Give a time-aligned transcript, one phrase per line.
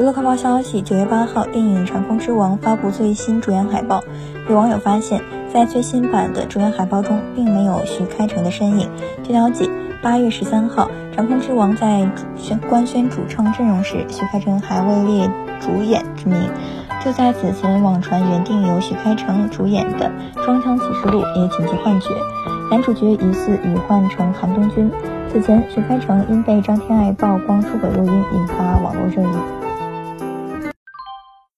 [0.00, 4.02] 娱乐快报消息：九月八号，电影《长空之王》发布最新主演海报。
[4.48, 5.20] 有网友发现，
[5.52, 8.88] 在最新版的主演海报中，并没有徐开诚的身影。
[9.22, 9.68] 据了解，
[10.02, 16.48] 八月十三号，《长空之王》在宣官宣主创阵容时，徐开诚还未列主演之名。
[17.04, 20.10] 就在此前，网传原定由徐开诚主演的
[20.42, 22.06] 《双枪启示录》也紧急换角，
[22.70, 24.90] 男主角疑似已换成韩东君。
[25.30, 29.69] 此前，徐开诚因被张天爱曝光出轨录音，引发网络热议。